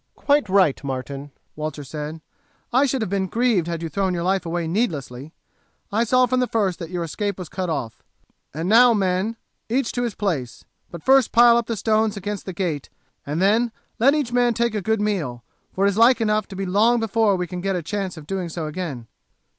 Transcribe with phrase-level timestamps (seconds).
[0.15, 2.21] "Quite right, Martin!" Walter said.
[2.73, 5.31] "I should have been grieved had you thrown your life away needlessly.
[5.91, 8.01] I saw from the first that your escape was cut off.
[8.51, 9.35] And now, men,
[9.69, 12.89] each to his place; but first pile up the stones against the gate,
[13.27, 16.55] and then let each man take a good meal, for it is like enough to
[16.55, 19.05] be long before we get a chance of doing so again."